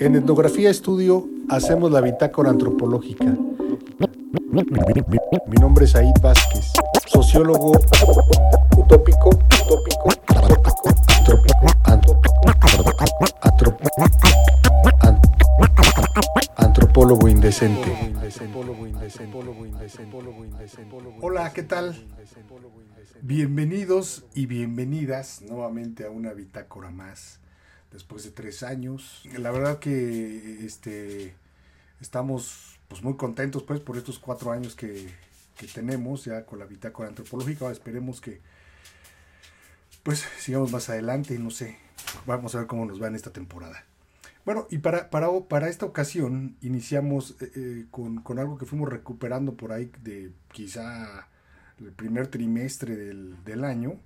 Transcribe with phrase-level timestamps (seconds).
[0.00, 3.36] En Etnografía Estudio hacemos la bitácora antropológica.
[5.46, 6.72] Mi nombre es Aid Vázquez,
[7.06, 7.72] sociólogo
[8.76, 10.10] utópico, utópico,
[16.56, 18.18] antropólogo indecente.
[21.20, 21.94] Hola, ¿qué tal?
[23.22, 27.40] Bienvenidos y bienvenidas nuevamente a una bitácora más
[27.92, 29.22] después de tres años.
[29.36, 31.34] La verdad que este,
[32.00, 35.08] estamos pues, muy contentos pues, por estos cuatro años que,
[35.56, 37.70] que tenemos ya con la bitácora antropológica.
[37.70, 38.40] esperemos que
[40.02, 41.76] pues sigamos más adelante no sé,
[42.24, 43.84] vamos a ver cómo nos va en esta temporada.
[44.44, 48.88] Bueno, y para, para, para esta ocasión iniciamos eh, eh, con, con, algo que fuimos
[48.88, 51.28] recuperando por ahí de quizá
[51.78, 54.00] el primer trimestre del, del año.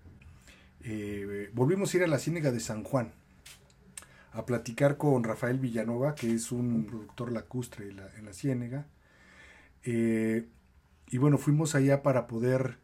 [0.82, 3.12] Eh, volvimos a ir a la Ciénega de San Juan
[4.32, 8.86] a platicar con Rafael Villanova, que es un productor lacustre en la, en Ciénega.
[9.84, 10.48] Eh,
[11.08, 12.78] y bueno, fuimos allá para poder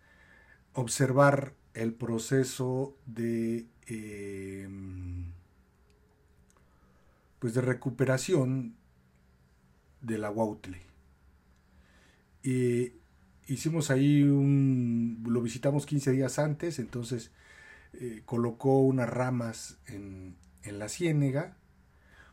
[0.75, 4.69] observar el proceso de, eh,
[7.39, 8.77] pues de recuperación
[10.03, 10.83] de la Huautle.
[13.47, 17.31] hicimos ahí un, lo visitamos 15 días antes, entonces
[17.95, 20.37] eh, colocó unas ramas en,
[20.69, 21.57] en la ciénega.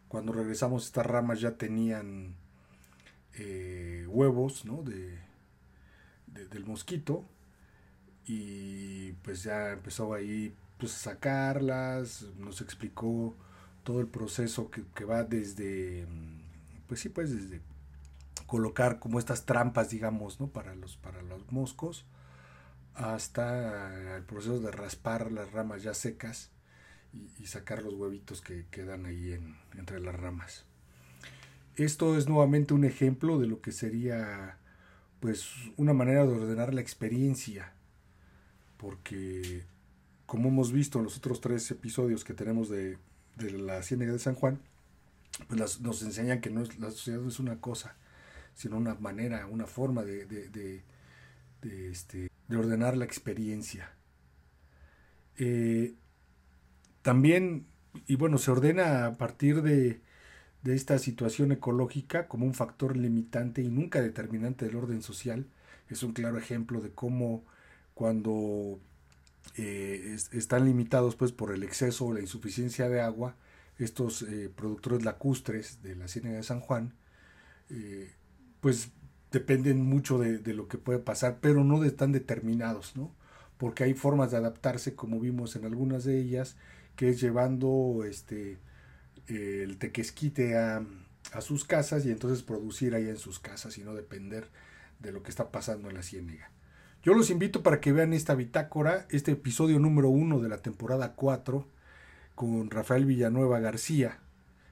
[0.07, 2.35] Cuando regresamos estas ramas ya tenían
[3.33, 5.19] eh, huevos de,
[6.27, 7.25] del mosquito
[8.25, 13.35] y pues ya empezó ahí pues, a sacarlas, nos explicó
[13.83, 16.07] todo el proceso que, va desde,
[16.87, 17.61] pues sí, pues desde
[18.47, 20.47] colocar como estas trampas, digamos, ¿no?
[20.47, 22.05] Para los, para los moscos,
[22.93, 26.51] hasta el proceso de raspar las ramas ya secas
[27.39, 30.65] y, sacar los huevitos que quedan ahí en, entre las ramas.
[31.75, 34.57] Esto es nuevamente un ejemplo de lo que sería
[35.19, 37.73] pues una manera de ordenar la experiencia,
[38.77, 39.63] porque
[40.25, 42.97] como hemos visto en los otros tres episodios que tenemos de,
[43.35, 44.59] de la Ciénaga de San Juan,
[45.47, 47.95] pues nos enseñan que no es, la sociedad no es una cosa,
[48.53, 50.83] sino una manera, una forma de, de, de,
[51.61, 53.91] de este, ordenar la experiencia.
[55.37, 55.95] Eh,
[57.05, 57.67] también,
[58.07, 60.01] y bueno, se ordena a partir de,
[60.65, 65.45] esta situación ecológica como un factor limitante y nunca determinante del orden social.
[65.87, 67.45] Es un claro ejemplo de cómo
[67.93, 68.79] cuando
[69.55, 73.35] eh, están limitados pues por el exceso o la insuficiencia de agua,
[73.77, 76.95] estos eh, productores lacustres de la Ciénaga de San Juan,
[77.69, 78.11] eh,
[78.61, 78.89] pues
[79.31, 83.13] dependen mucho de, de, lo que puede pasar, pero no están determinados, ¿no?
[83.59, 86.57] Porque hay formas de adaptarse, como vimos en algunas de ellas,
[86.95, 88.57] que es llevando este,
[89.27, 90.85] el tequesquite a,
[91.33, 94.49] a sus casas y entonces producir ahí en sus casas y no depender
[94.99, 96.51] de lo que está pasando en la ciénega.
[97.03, 101.13] Yo los invito para que vean esta bitácora, este episodio número uno de la temporada
[101.13, 101.67] 4,
[102.33, 104.19] con Rafael Villanueva García,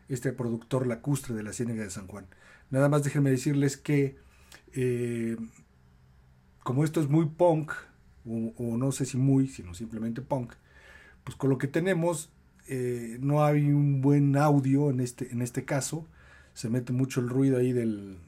[0.09, 2.27] este productor lacustre de la Ciénega de San Juan.
[2.69, 4.17] Nada más déjenme decirles que,
[4.73, 5.37] eh,
[6.63, 7.71] como esto es muy punk,
[8.25, 10.53] o, no sé si muy, sino simplemente punk,
[11.23, 12.29] pues con lo que tenemos
[12.67, 16.07] eh, no hay un buen audio en este, en este caso,
[16.53, 18.19] se mete mucho el ruido ahí del,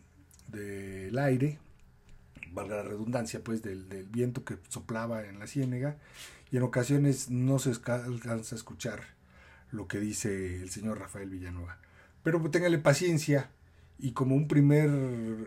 [0.48, 1.60] del aire,
[2.52, 5.98] valga la redundancia, pues del, viento que soplaba en la ciénega,
[6.52, 9.02] y en ocasiones no se alcanza a escuchar
[9.72, 11.78] lo que dice el señor Rafael Villanueva.
[12.24, 13.52] Pero téngale paciencia,
[13.98, 14.90] y como un primer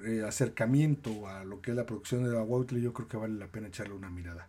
[0.07, 2.45] eh, acercamiento a lo que es la producción de la
[2.81, 4.49] yo creo que vale la pena echarle una mirada.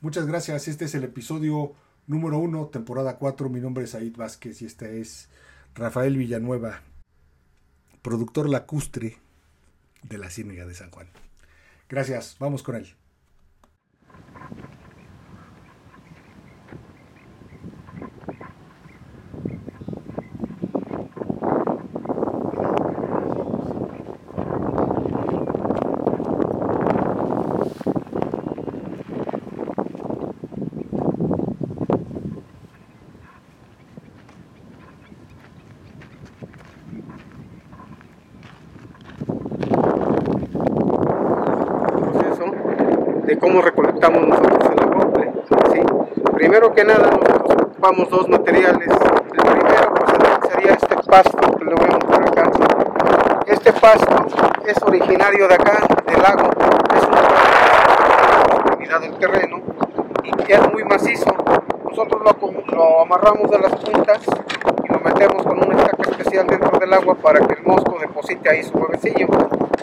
[0.00, 1.74] Muchas gracias, este es el episodio
[2.08, 3.48] número 1, temporada 4.
[3.48, 5.28] Mi nombre es Aid Vázquez y este es
[5.74, 6.82] Rafael Villanueva,
[8.02, 9.18] productor lacustre
[10.02, 11.08] de la Ciénaga de San Juan.
[11.88, 12.94] Gracias, vamos con él.
[43.40, 45.32] Cómo recolectamos nosotros el acople.
[46.34, 48.88] Primero que nada nosotros ocupamos dos materiales.
[48.88, 52.50] El primero pues, sería este pasto que lo vemos por acá.
[53.46, 54.26] Este pasto
[54.66, 56.50] es originario de acá, del lago.
[56.96, 57.22] Es una
[58.54, 59.62] proximidad del terreno
[60.24, 61.34] y es muy macizo.
[61.84, 64.20] Nosotros lo, lo amarramos de las puntas
[64.84, 68.48] y lo metemos con una estaca especial dentro del agua para que el mosco deposite
[68.48, 69.26] ahí su huevecillo.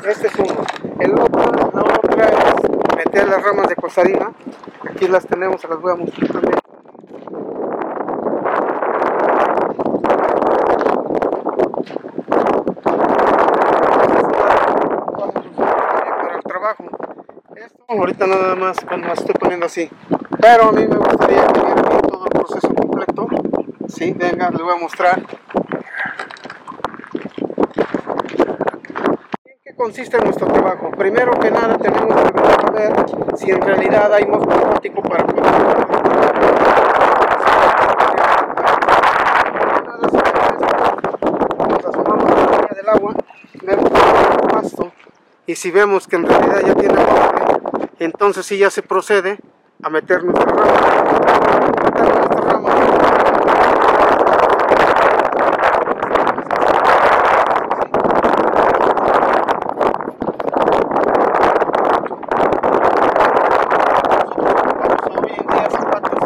[0.07, 0.61] Este es uno.
[0.99, 3.27] El otro, la otra es meter
[3.95, 4.31] cosarina.
[4.89, 6.59] Aquí las tenemos, se las voy a mostrar también.
[16.21, 16.83] para el trabajo.
[17.55, 19.89] Esto ahorita nada más cuando las estoy poniendo así.
[20.41, 21.75] Pero a mí me gustaría bien
[22.09, 23.27] todo el proceso completo.
[23.87, 25.19] Sí, venga, le voy a mostrar.
[29.45, 30.89] ¿En qué consiste nuestro trabajo?
[30.97, 32.91] Primero que nada tenemos que ver
[33.37, 35.45] si en realidad hay mosco acuático para poder
[42.15, 43.13] nos agua,
[45.45, 46.95] y si vemos que en realidad ya tiene
[47.99, 49.37] entonces sí ya se procede
[49.83, 50.65] a meter nuestra rama.
[51.83, 52.71] Meter nuestra rama.
[64.15, 66.19] Nosotros ocupamos hoy en día zapatos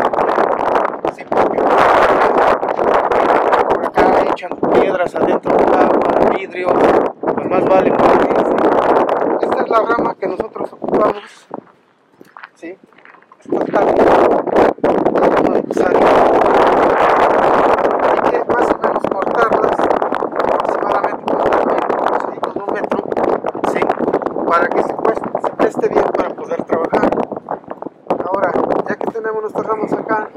[1.15, 1.61] sí, porque
[3.61, 6.67] por acá echan piedras adentro del agua, vidrio,
[7.21, 7.91] pues más vale.
[9.41, 11.47] Esta es la rama que nosotros ocupamos,
[12.55, 12.77] ¿sí?
[13.51, 13.93] Esta de
[15.63, 15.99] cusario.
[18.01, 19.79] Hay que más o menos cortarlas
[20.53, 21.83] aproximadamente como un metro,
[22.31, 22.39] ¿sí?
[22.39, 22.99] Con un metro,
[23.73, 23.79] ¿sí?
[24.47, 27.09] Para que se, preste, se preste bien para poder trabajar.
[28.25, 28.51] Ahora,
[28.87, 30.29] ya que tenemos nuestras ramas acá,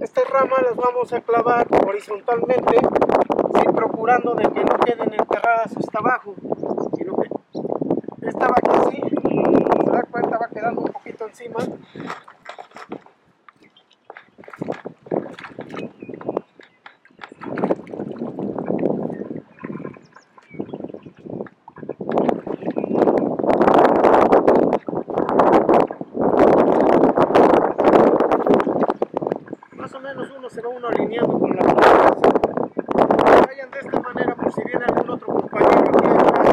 [0.00, 1.66] Estas ramas las vamos a clavar
[2.08, 2.80] horizontalmente,
[3.74, 6.34] procurando de que no queden enterradas hasta abajo,
[6.96, 7.28] sino que
[8.28, 9.02] esta va aquí así,
[9.84, 11.58] se da cuenta va quedando un poquito encima.
[29.76, 31.88] Más o menos uno se va uno alineando con la otra.
[33.46, 36.48] Vayan de esta manera por si viene algún otro compañero aquí atrás.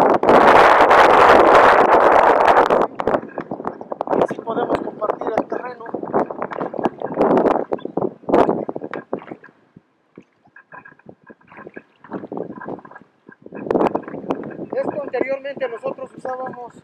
[4.23, 5.85] Así podemos compartir el terreno.
[14.71, 16.83] Esto anteriormente nosotros usábamos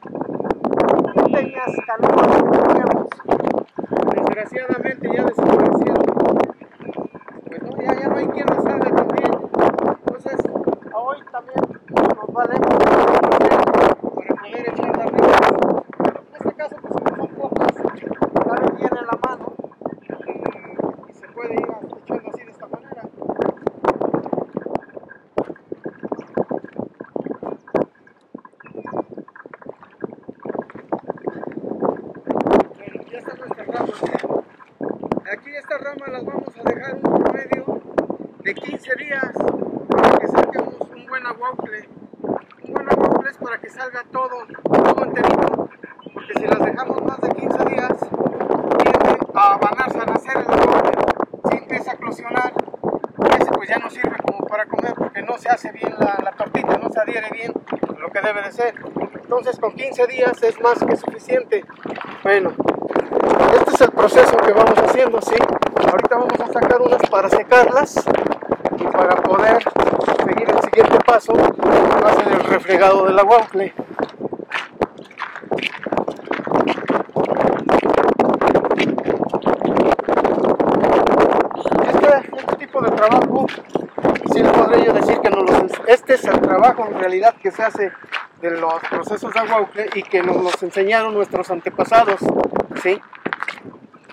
[1.72, 3.08] pequeñas canoas que teníamos.
[4.16, 6.06] Desgraciadamente ya desaparecieron.
[7.48, 9.32] Pues no, ya, ya no hay quien las haga también.
[10.06, 10.40] Entonces,
[10.94, 11.62] a hoy también
[12.16, 13.06] nos valemos para
[14.42, 15.52] poder echar las ricas.
[16.10, 17.74] En este caso, pues como son pocos,
[18.46, 19.54] caben bien en la mano
[20.28, 20.32] y,
[21.10, 23.02] y se puede ir echando así de esta manera.
[32.78, 34.02] Bueno, ya están nuestras ramas.
[35.32, 35.50] Aquí
[35.82, 37.82] ramas las vamos a dejar un promedio
[38.44, 39.32] de 15 días
[39.90, 41.90] para que saquemos un buen aguaucle.
[42.64, 45.70] Un buen aguaucle es para que salga todo, todo enterito,
[46.14, 47.98] porque si las dejamos más de 15 días,
[48.78, 50.92] tiende a abanarse, a nacer el aguaucle.
[51.50, 52.54] Si empieza a eclosionar,
[53.40, 56.32] ese pues ya no sirve como para comer porque no se hace bien la, la
[56.34, 57.54] tortita, no se adhiere bien
[57.98, 58.76] lo que debe de ser.
[59.16, 61.66] Entonces con 15 días es más que suficiente.
[62.24, 62.52] Bueno,
[63.56, 65.36] este es el proceso que vamos haciendo, ¿sí?
[65.90, 66.82] Ahorita vamos a sacar
[67.52, 67.96] secarlas
[68.80, 69.62] y para poder
[70.26, 73.74] seguir el siguiente paso, ser el refregado del aguaucle.
[81.88, 83.46] Este, este tipo de trabajo,
[84.34, 87.64] sí le podría yo decir que ens- este es el trabajo en realidad que se
[87.64, 87.92] hace
[88.42, 92.20] de los procesos de aguaucle y que nos los enseñaron nuestros antepasados,
[92.82, 93.00] ¿sí?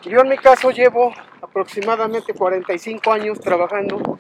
[0.03, 4.19] Yo en mi caso llevo aproximadamente 45 años trabajando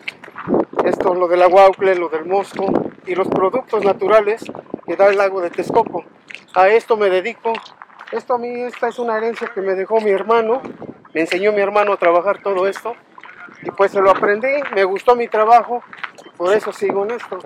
[0.84, 2.66] esto, lo del aguaucle, lo del mosco
[3.06, 4.44] y los productos naturales
[4.86, 6.04] que da el lago de Texcoco.
[6.54, 7.52] A esto me dedico.
[8.10, 10.62] Esto a mí, esta es una herencia que me dejó mi hermano.
[11.12, 12.94] Me enseñó mi hermano a trabajar todo esto.
[13.62, 15.82] Y pues se lo aprendí, me gustó mi trabajo
[16.24, 17.38] y por eso sigo en esto.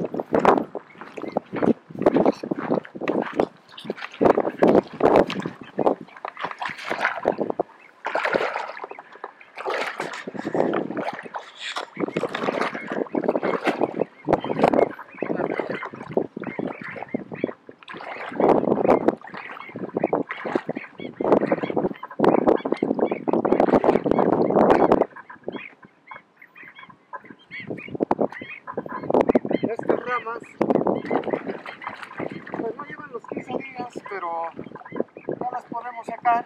[35.73, 36.45] Podemos sacar.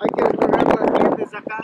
[0.00, 1.58] Hay que despegarlas bien desde acá.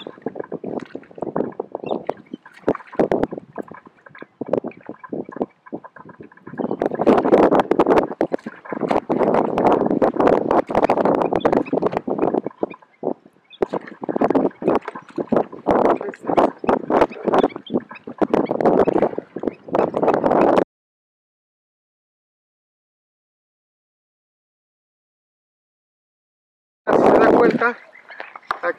[26.87, 27.77] Si se da cuenta,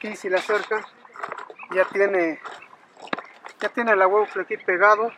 [0.02, 0.84] aquí si le acerca,
[1.76, 2.40] ya tiene,
[3.60, 5.12] ya tiene el aguaufle aquí pegado.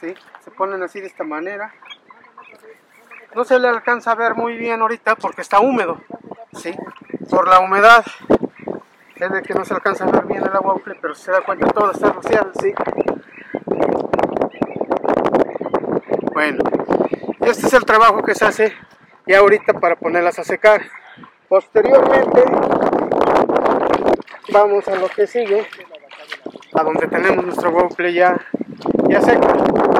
[0.00, 0.12] ¿sí?
[0.44, 1.72] Se ponen así de esta manera.
[3.36, 6.00] No se le alcanza a ver muy bien ahorita porque está húmedo,
[6.54, 6.74] ¿sí?
[7.30, 8.04] Por la humedad
[9.14, 11.68] es de que no se alcanza a ver bien el aguaufle, pero se da cuenta
[11.68, 12.74] todo está rociado, ¿sí?
[16.32, 16.64] Bueno,
[17.40, 18.72] este es el trabajo que se hace
[19.26, 20.82] ya ahorita para ponerlas a secar.
[21.48, 22.44] Posteriormente
[24.50, 25.66] vamos a lo que sigue,
[26.74, 28.36] a donde tenemos nuestro waffle ya,
[29.08, 29.48] ya seco.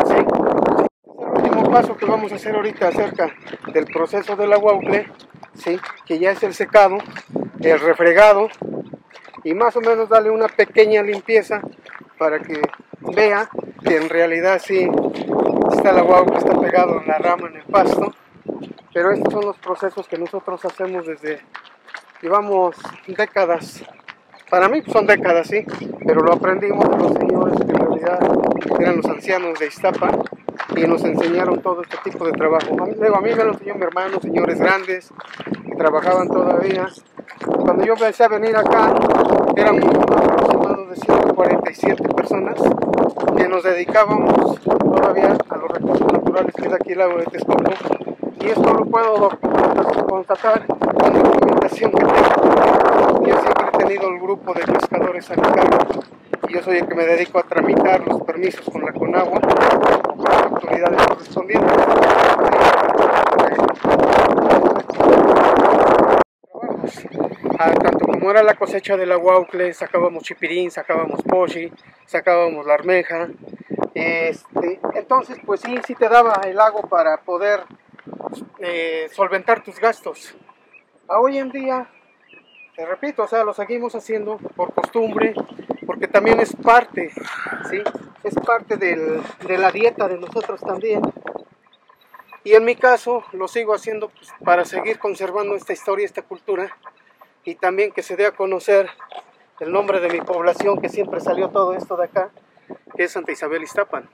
[0.07, 0.15] ¿sí?
[0.15, 3.31] Es el último paso que vamos a hacer ahorita acerca
[3.73, 5.11] del proceso del waffle,
[5.55, 5.79] ¿sí?
[6.07, 6.99] que ya es el secado,
[7.61, 8.49] el refregado
[9.45, 11.61] y más o menos darle una pequeña limpieza
[12.19, 12.61] para que
[13.01, 13.49] vea
[13.85, 14.89] que en realidad sí
[15.73, 18.13] está agua que está pegado en la rama, en el pasto.
[18.93, 21.41] Pero estos son los procesos que nosotros hacemos desde,
[22.21, 22.77] llevamos
[23.07, 23.85] décadas.
[24.51, 25.65] Para mí son décadas, sí,
[26.07, 28.19] pero lo aprendimos de los señores que en realidad
[28.81, 30.11] eran los ancianos de Iztapa
[30.75, 32.75] y nos enseñaron todo este tipo de trabajo.
[32.99, 35.11] Luego, a mí me lo enseñó mi hermano, señores grandes
[35.67, 36.89] que trabajaban todavía.
[37.45, 38.95] Cuando yo empecé a venir acá,
[39.55, 42.55] éramos aproximadamente de 147 personas
[43.37, 47.71] que nos dedicábamos todavía a los recursos naturales que es aquí el lago de Texcoco
[48.41, 49.31] y esto lo puedo
[50.09, 53.27] constatar con la documentación que tengo.
[53.27, 56.03] Yo siempre he tenido el grupo de pescadores cargo
[56.47, 60.23] y yo soy el que me dedico a tramitar los permisos con la Conagua con
[60.23, 61.73] las autoridades correspondientes.
[67.59, 71.73] Ah, tanto como era la cosecha del aguaucle, sacábamos chipirín, sacábamos pochi,
[72.05, 73.29] sacábamos la armeja.
[73.95, 77.61] Este, entonces, pues sí, sí te daba el lago para poder
[78.59, 80.37] eh, solventar tus gastos.
[81.09, 81.89] A hoy en día,
[82.79, 85.35] te repito, o sea, lo seguimos haciendo por costumbre,
[85.85, 87.11] porque también es parte,
[87.69, 87.83] ¿sí?
[88.23, 91.03] Es parte de la dieta de nosotros también.
[92.45, 96.71] Y en mi caso, lo sigo haciendo pues, para seguir conservando esta historia, esta cultura,
[97.43, 98.89] y también que se dé a conocer
[99.59, 102.31] el nombre de mi población, que siempre salió todo esto de acá,
[102.97, 104.09] que es Santa Isabel Iztapan.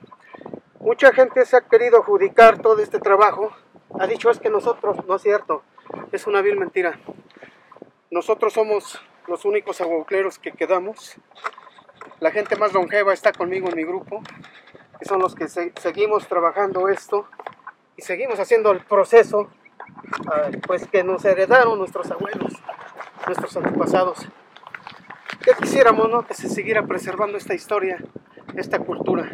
[0.79, 3.51] Mucha gente se ha querido adjudicar todo este trabajo,
[3.99, 5.61] ha dicho es que nosotros, no es cierto,
[6.11, 6.99] es una vil mentira.
[8.11, 11.15] Nosotros somos los únicos aguaucleros que quedamos.
[12.19, 14.21] La gente más longeva está conmigo en mi grupo,
[14.99, 17.27] que son los que se seguimos trabajando esto
[17.97, 22.53] y seguimos haciendo el proceso uh, pues que nos heredaron nuestros abuelos,
[23.25, 24.27] nuestros antepasados.
[25.43, 26.25] Que quisiéramos ¿no?
[26.25, 27.97] que se siguiera preservando esta historia,
[28.55, 29.31] esta cultura.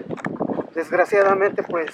[0.74, 1.92] Desgraciadamente pues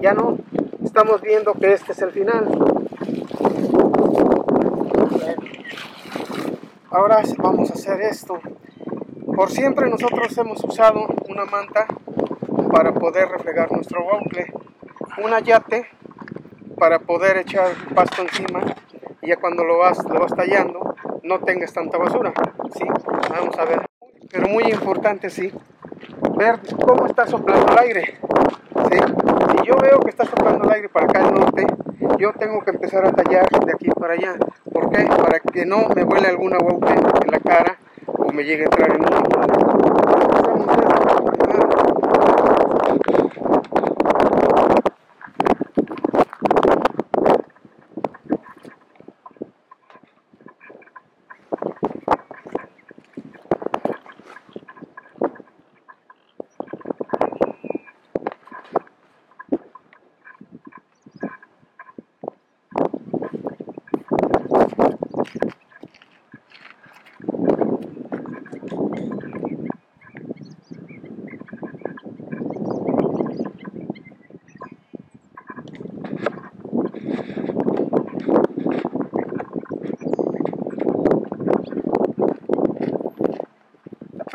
[0.00, 0.38] ya no,
[0.84, 2.75] estamos viendo que este es el final.
[6.96, 8.40] Ahora vamos a hacer esto.
[9.34, 11.86] Por siempre nosotros hemos usado una manta
[12.72, 14.50] para poder refregar nuestro baucle,
[15.22, 15.86] una yate
[16.78, 18.60] para poder echar pasto encima
[19.20, 22.32] y ya cuando lo vas, lo vas tallando no tengas tanta basura.
[22.74, 22.84] ¿sí?
[23.28, 23.84] Vamos a ver.
[24.30, 25.52] Pero muy importante, sí,
[26.38, 28.18] ver cómo está soplando el aire.
[28.90, 28.98] ¿sí?
[29.50, 31.66] Si yo veo que está soplando el aire para acá al norte,
[32.18, 34.34] yo tengo que empezar a tallar de aquí para allá.
[34.72, 35.04] ¿Por qué?
[35.04, 38.96] Para que no me vuele alguna huevo en la cara o me llegue a entrar
[38.96, 39.26] en un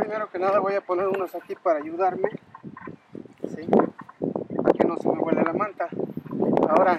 [0.02, 2.30] primero que nada voy a poner unos aquí para ayudarme.
[4.64, 5.88] Para que no se me huele la manta.
[6.68, 6.98] Ahora,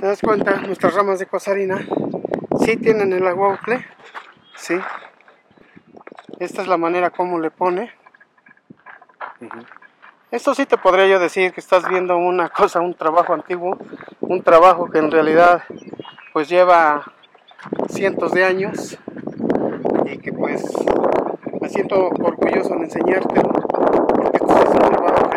[0.00, 0.56] ¿Te das cuenta?
[0.62, 1.86] Nuestras ramas de cosarina
[2.64, 3.84] sí tienen el aguaucle,
[4.56, 4.74] sí.
[6.40, 8.01] Esta es la manera como le pone.
[10.30, 13.76] Esto sí te podría yo decir que estás viendo una cosa, un trabajo antiguo,
[14.20, 15.62] un trabajo que en realidad
[16.32, 17.04] pues lleva
[17.88, 18.98] cientos de años
[20.06, 20.64] y que pues
[21.60, 25.30] me siento orgulloso en enseñártelo porque es un trabajo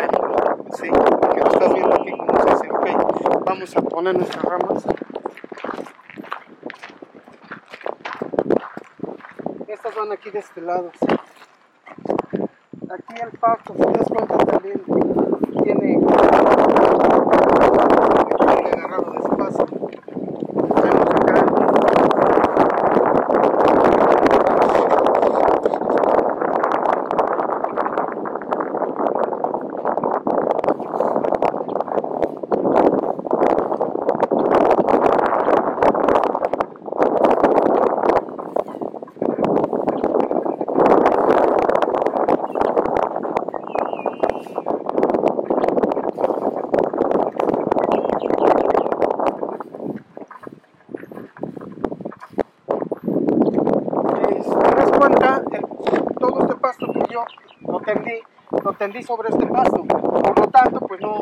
[0.76, 4.84] sí, que lo estás viendo aquí como se ok, vamos a poner nuestras ramas.
[9.68, 11.06] Estas van aquí de este lado, sí.
[12.88, 14.08] Aquí el pasto, si te das
[15.62, 16.00] tiene
[18.62, 19.66] que agarrarlo despacio.
[20.82, 21.46] Vemos acá.
[54.28, 57.24] Eh, si te das cuenta, el- todo este pasto que yo
[57.68, 58.20] lo tendí,
[58.64, 59.82] lo sobre este pasto.
[59.84, 61.20] Por lo tanto, pues no,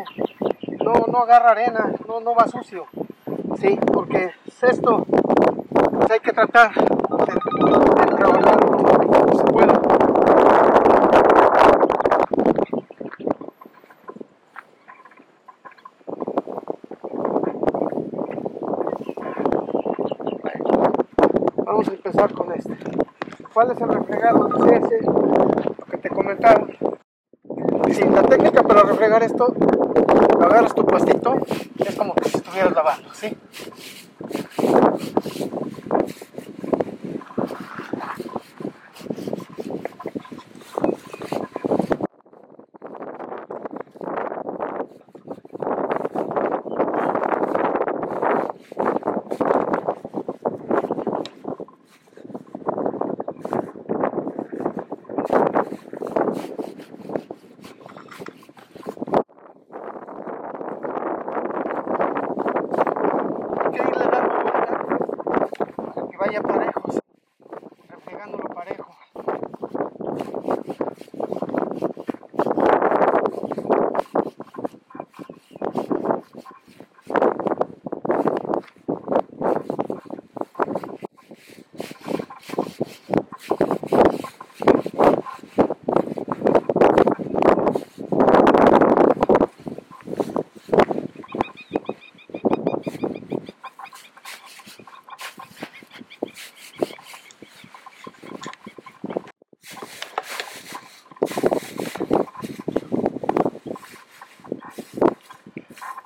[0.85, 2.87] no, no agarra arena, no, no va sucio.
[3.59, 9.81] Sí, porque es esto, pues hay que tratar de, de trabajar como se pueda.
[21.65, 22.77] Vamos a empezar con este.
[23.53, 24.49] ¿Cuál es el refregado?
[24.49, 26.67] Dice ese, lo que te comentaba.
[27.91, 28.23] Sí, la
[29.05, 29.55] refregar esto,
[30.41, 31.37] agarras tu pastito,
[31.77, 33.37] es como que si estuvieras lavando, ¿sí?
[63.57, 66.99] Hay que irle dando vuelta para que vaya parejo, ¿sí?
[67.89, 68.95] refregándolo parejo.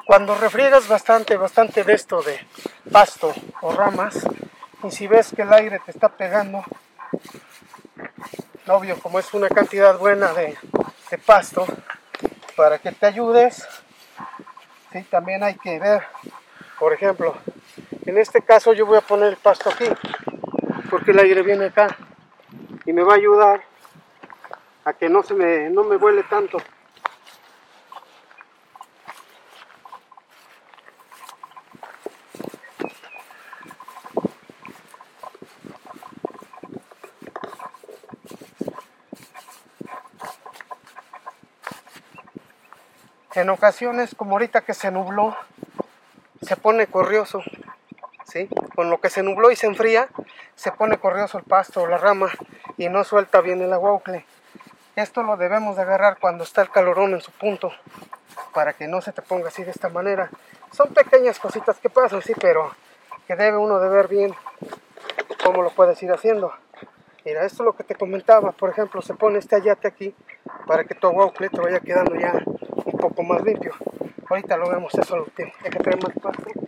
[0.09, 2.40] Cuando refriegas bastante, bastante de esto de
[2.90, 4.27] pasto o ramas,
[4.83, 6.64] y si ves que el aire te está pegando,
[8.68, 10.57] obvio, como es una cantidad buena de,
[11.27, 11.66] pasto,
[12.57, 13.68] para que te ayudes,
[15.11, 16.03] también hay que ver,
[16.79, 17.37] por ejemplo,
[18.07, 19.90] en este caso yo voy a poner el pasto aquí,
[20.88, 21.94] porque el aire viene acá,
[22.87, 23.61] y me va a ayudar
[24.87, 26.57] a que no se me, no me vuele tanto.
[43.38, 45.37] En ocasiones, como ahorita que se nubló,
[46.42, 47.40] se pone corrioso,
[48.24, 48.48] ¿sí?
[48.74, 50.09] Con lo que se nubló y se enfría,
[50.57, 52.33] se pone corrioso el pasto o la rama
[52.79, 54.24] y no suelta bien el aguaucle.
[54.96, 57.70] Esto lo debemos de agarrar cuando está el calorón en su punto,
[58.55, 60.31] para que no se te ponga así de esta manera.
[60.72, 62.74] Son pequeñas cositas que pasan, sí, pero
[63.29, 64.35] que debe uno de ver bien
[65.44, 66.53] cómo lo puedes ir haciendo.
[67.24, 70.14] Mira, esto es lo que te comentaba, por ejemplo, se pone este ayate aquí
[70.66, 72.33] para que tu aguaucle te vaya quedando ya
[72.85, 73.74] un poco más limpio.
[74.28, 75.52] Ahorita lo vemos, eso lo tiene.
[75.64, 76.67] Hay que traer más pasto.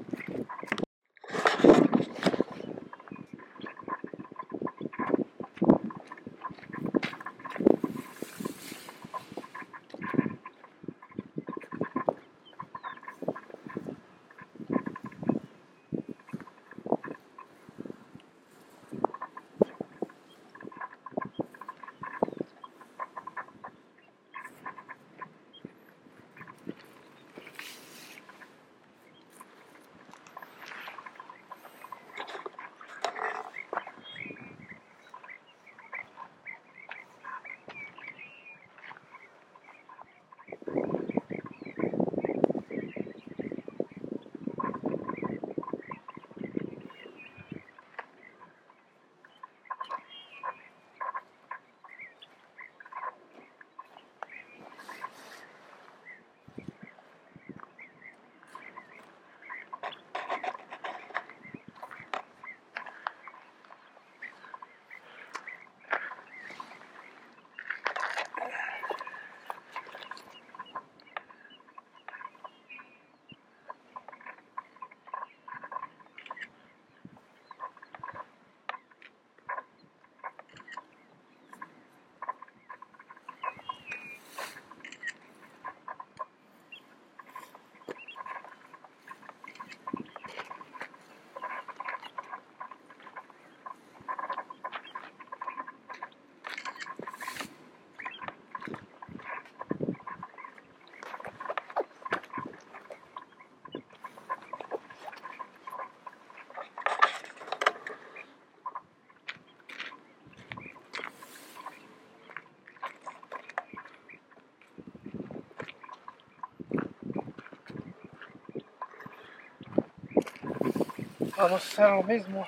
[121.41, 122.47] Vamos a hacer lo mismo.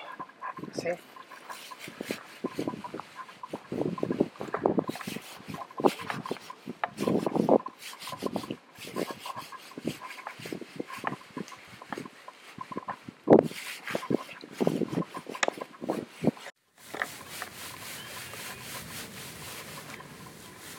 [0.74, 0.88] Sí.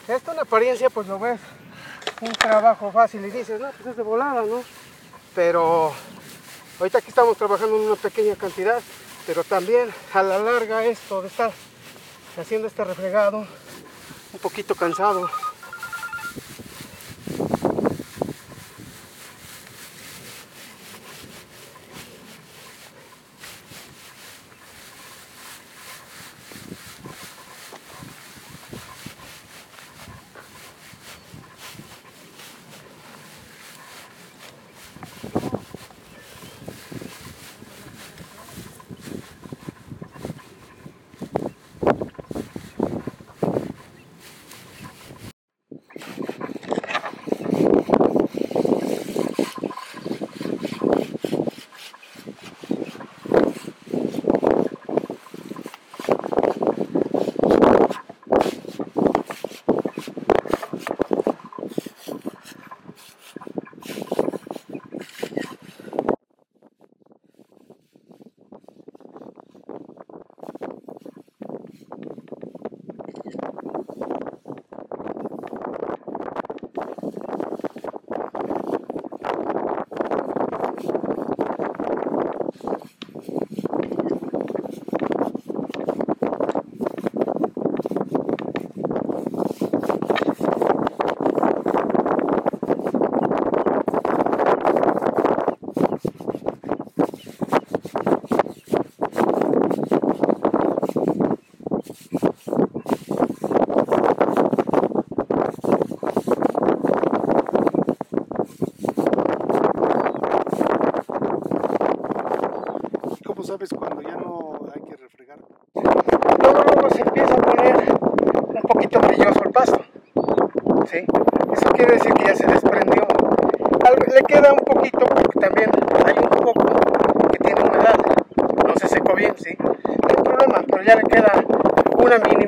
[0.08, 1.40] Esto en apariencia pues lo ves
[2.22, 4.64] un trabajo fácil y dices, no, pues es de volada, ¿no?
[5.34, 5.92] Pero
[6.80, 8.82] ahorita aquí estamos trabajando en una pequeña cantidad,
[9.26, 11.52] pero también a la larga esto de estar
[12.38, 13.40] haciendo este refregado,
[14.34, 15.30] un poquito cansado.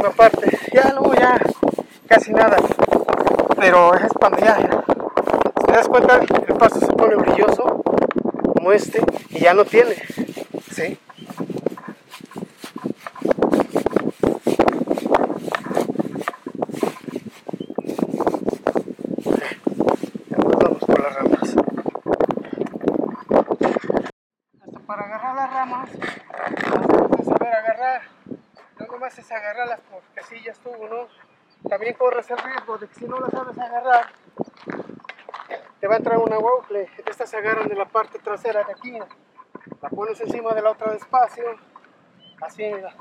[0.05, 0.57] Mínima parte.
[0.73, 1.39] Ya no, ya
[2.07, 2.57] casi nada.
[3.59, 4.57] Pero es cuando ya,
[5.65, 7.81] te das cuenta, el pasto se pone brilloso
[8.53, 9.95] como este y ya no tiene.
[10.71, 10.97] ¿sí?
[20.29, 21.55] Ya nos vamos por las ramas.
[24.61, 28.01] Hasta para agarrar las ramas, hasta de saber agarrar.
[28.79, 31.07] No nomás es agarrarlas porque así ya estuvo, ¿no?
[31.69, 34.11] También corres el riesgo de que si no las sabes agarrar,
[35.79, 36.87] te va a entrar una waffle.
[37.03, 38.91] Estas se agarran de la parte trasera de aquí.
[39.81, 41.45] La pones encima de la otra despacio.
[42.41, 42.93] Así, mira.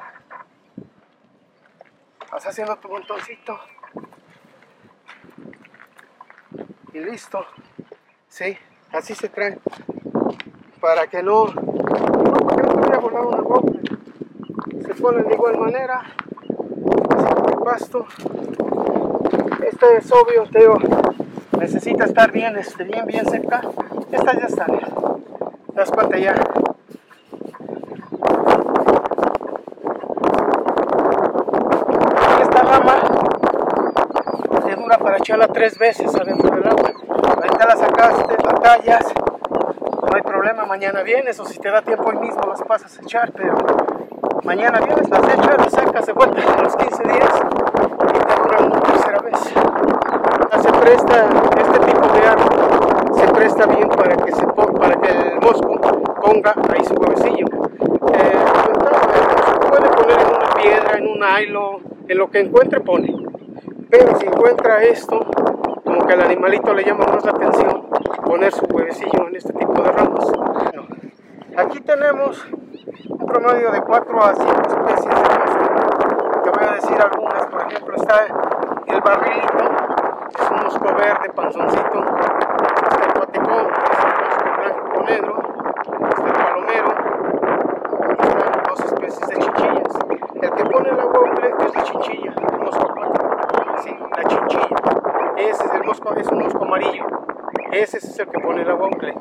[2.32, 3.60] Vas haciendo tu montoncito.
[6.94, 7.44] Y listo.
[8.28, 8.56] Sí,
[8.90, 9.60] así se traen.
[10.80, 14.82] Para que no, no, para que no vaya a volar una.
[14.86, 16.02] Se ponen de igual manera.
[17.62, 18.06] Pasto.
[19.66, 20.76] Este es obvio, te digo,
[21.58, 23.62] necesita estar bien, este, bien, bien seca.
[24.12, 24.66] Estas ya están.
[24.66, 26.34] Te das cuenta ya.
[32.42, 32.94] Esta rama
[34.66, 36.92] te dura para echarla tres veces adentro del agua.
[37.36, 39.14] Ahorita la sacaste, la tallas,
[40.14, 43.02] no hay problema, mañana vienes o si te da tiempo hoy mismo las pasas a
[43.02, 43.56] echar, pero
[44.44, 47.40] mañana vienes, las echas, las sacas de vuelta a los 15 días
[48.14, 49.54] y te duran una tercera vez.
[50.52, 55.80] Ya se este tipo de árbol se presta bien para que, el mosco
[56.22, 57.46] ponga ahí su huevecillo.
[58.12, 58.38] Eh,
[59.46, 63.14] se puede poner en una piedra, en un hilo, en lo que encuentre pone.
[63.90, 65.20] Pero si encuentra esto,
[65.84, 67.88] como que al animalito le llama más la atención
[68.24, 69.90] poner su huevecillo en este tipo de.
[69.90, 70.86] Bueno,
[71.56, 72.46] aquí tenemos
[73.08, 76.42] un promedio de 4 a 5 especies de pasto.
[76.42, 78.26] Te voy a decir algunas, por ejemplo, está
[78.86, 79.73] el barrilito,
[80.74, 82.04] mosco verde, panzoncito,
[82.90, 85.34] está el patecón, que es un mosco blanco con negro,
[86.08, 86.94] está el palomero,
[88.08, 89.92] y están dos especies de chinchillas.
[90.42, 93.82] El que pone la guauple es la chinchilla, el mosco acuático.
[93.82, 94.76] Sí, la chinchilla.
[95.36, 97.06] Ese es el mosco, es un mosco amarillo.
[97.70, 99.14] Ese es el que pone la guauple.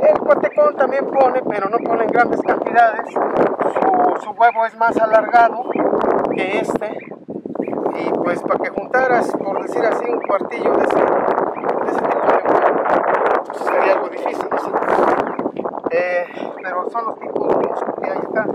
[0.00, 3.08] El cuatecón también pone, pero no pone en grandes cantidades.
[3.12, 5.62] Su huevo es más alargado
[6.34, 7.17] que este.
[7.98, 11.06] Y pues para que juntaras, por decir así, un cuartillo de ese, de
[11.52, 11.98] tipo de
[13.44, 14.48] pues sería algo difícil.
[14.62, 14.70] ¿sí?
[15.90, 16.26] Eh,
[16.62, 17.68] pero son los tipos de
[18.02, 18.46] que hay acá.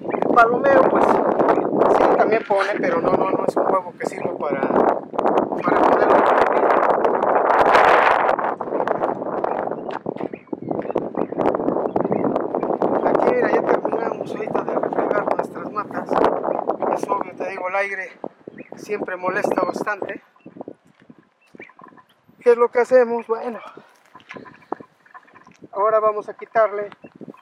[0.00, 1.16] El palomero, pues sí,
[2.16, 6.38] también pone, pero no, no, no es un huevo que sirve para, para ponerlo en
[13.08, 16.10] Aquí, mira, ya terminamos ahorita de refregar nuestras matas.
[16.94, 18.10] Es obvio, te digo, el aire
[18.78, 20.22] siempre molesta bastante.
[22.40, 23.26] ¿Qué es lo que hacemos?
[23.26, 23.58] Bueno,
[25.72, 26.88] ahora vamos a quitarle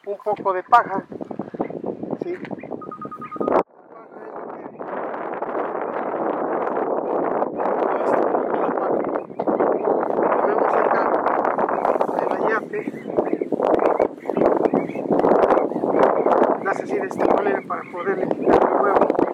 [0.06, 1.04] un poco de paja.
[2.24, 2.34] ¿sí?
[16.64, 19.26] Las así de manera para poderle quitar el huevo.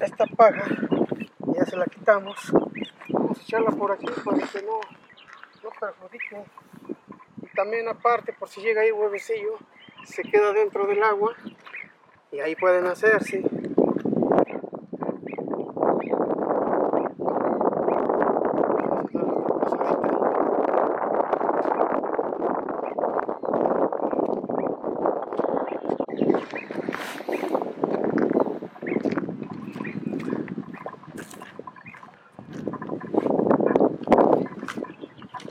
[0.00, 0.64] esta paja
[1.54, 2.50] ya se la quitamos.
[3.10, 4.80] Vamos a echarla por aquí para que no,
[5.62, 6.44] no perjudique.
[7.42, 9.58] Y también aparte por si llega ahí huevecillo
[10.04, 11.36] se queda dentro del agua.
[12.32, 13.16] Y ahí pueden hacer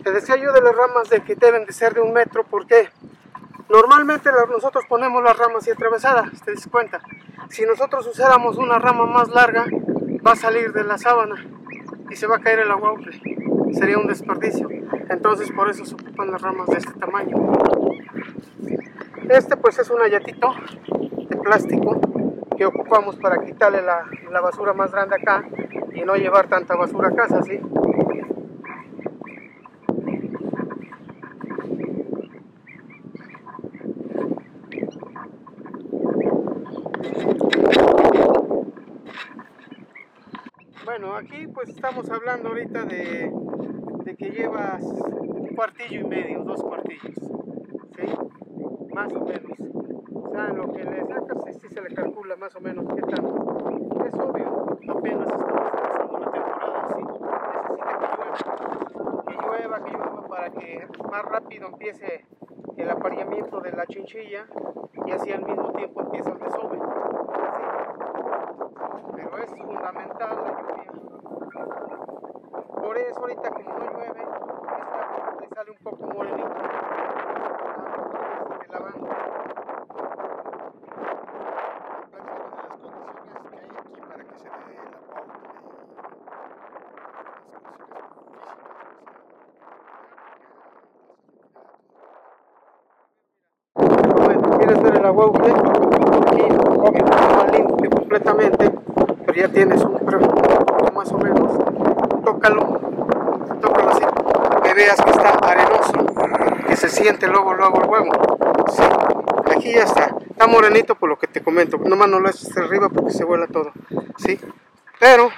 [0.10, 2.90] Te decía yo de las ramas de que deben de ser de un metro porque
[3.70, 7.00] normalmente nosotros ponemos las ramas y atravesadas, te das cuenta.
[7.50, 9.68] Si nosotros usáramos una rama más larga,
[10.26, 11.46] va a salir de la sábana
[12.10, 12.96] y se va a caer el agua.
[13.72, 14.68] Sería un desperdicio.
[15.10, 17.38] Entonces por eso se ocupan las ramas de este tamaño.
[19.30, 20.56] Este pues es un ayatito
[21.30, 22.02] de plástico
[22.58, 25.48] que ocupamos para quitarle la, la basura más grande acá
[25.94, 27.60] y no llevar tanta basura a casa, ¿sí?
[40.90, 43.34] Bueno, aquí pues estamos hablando ahorita de,
[44.06, 47.18] de que llevas un cuartillo y medio, dos cuartillos.
[48.94, 49.60] Más o menos.
[50.14, 53.02] O sea, lo que le sacas sí, sí se le calcula más o menos qué
[53.02, 54.06] tanto.
[54.06, 57.04] Es obvio, apenas estamos empezando la temporada, ¿sí?
[57.76, 58.24] Necesita
[59.28, 62.26] que llueva, que llueva, que llueva para que más rápido empiece
[62.78, 64.48] el apareamiento de la chinchilla
[65.06, 66.80] y así al mismo tiempo empieza el desove.
[69.14, 70.79] pero es fundamental.
[72.76, 76.48] Por eso ahorita como no llueve, esta le sale un poco morenito.
[93.72, 93.76] Ah,
[95.34, 95.60] que
[96.40, 98.72] hay aquí que se limpio completamente,
[99.26, 100.59] pero ya tienes un un
[100.94, 101.58] más o menos.
[102.24, 102.80] Tócalo,
[103.62, 104.04] tócalo así,
[104.64, 105.94] que veas que está arenoso,
[106.68, 108.12] que se siente luego, luego el huevo.
[108.70, 108.84] Sí,
[109.56, 112.90] aquí ya está, está morenito por lo que te comento, nomás no lo eches arriba
[112.90, 113.72] porque se vuela todo,
[114.18, 114.40] sí,
[115.00, 115.30] pero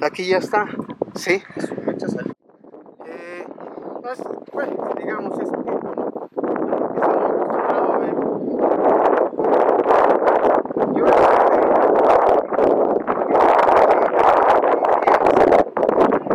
[0.00, 0.66] aquí ya está,
[1.14, 1.42] sí.
[3.06, 3.46] Eh,
[4.02, 7.08] pues, bueno, digamos, es poco, este,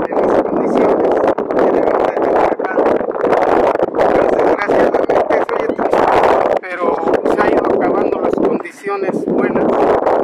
[0.02, 1.10] de las condiciones
[1.56, 2.72] que debemos de tener acá.
[3.92, 5.98] Pues, desgraciadamente soy triste,
[6.62, 6.86] pero
[7.34, 9.66] se han ido acabando las condiciones buenas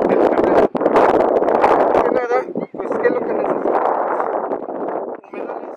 [0.07, 0.67] del terreno.
[2.03, 2.37] Que nada,
[2.71, 3.79] pues qué es lo que necesitamos.
[5.31, 5.71] Humedales,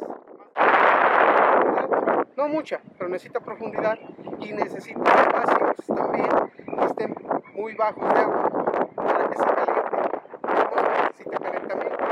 [1.91, 3.99] más no mucha, pero necesita profundidad
[4.41, 7.15] y necesita espacios también que estén
[7.55, 8.51] muy bajos de agua
[8.95, 9.97] para que se caliente.
[10.75, 12.05] No necesita calentamiento.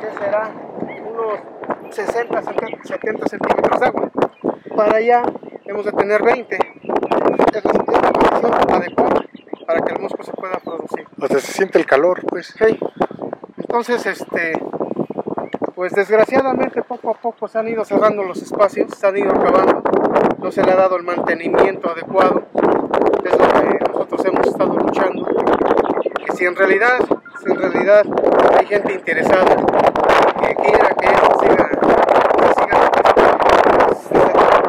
[0.00, 0.50] ¿Qué será?
[1.06, 2.42] unos 60,
[2.84, 4.10] 70 centímetros de agua.
[4.76, 5.22] Para allá
[5.64, 6.56] hemos de tener 20.
[6.56, 9.24] Es la, condición adecuada
[9.66, 11.06] para que el musgo se pueda producir.
[11.20, 12.54] O sea, se siente el calor, pues.
[12.60, 12.78] Ok.
[13.58, 14.52] Entonces, este,
[15.76, 19.82] pues desgraciadamente poco a poco se han ido cerrando los espacios, se han ido acabando,
[20.38, 22.44] no se le ha dado el mantenimiento adecuado,
[23.22, 25.28] es lo que nosotros hemos estado luchando.
[26.32, 26.98] Y si en realidad,
[27.44, 28.06] si en realidad
[28.58, 32.78] hay gente interesada que quiera que esto siga, que siga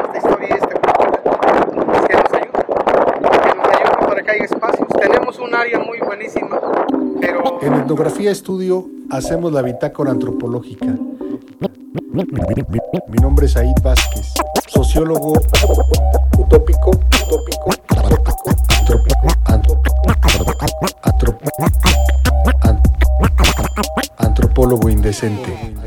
[0.04, 4.44] esta historia y esta cultura, pues que nos ayude, que nos ayude para que haya
[4.44, 4.88] espacios.
[5.00, 6.60] Tenemos un área muy buenísima,
[7.18, 10.86] pero En Etnografía Estudio hacemos la bitácora antropológica.
[13.08, 14.34] Mi nombre es Aid Vázquez,
[14.66, 15.34] sociólogo
[16.38, 17.70] utópico, utópico,
[24.18, 25.78] antropólogo indecente.